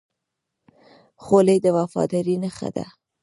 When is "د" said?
1.65-1.67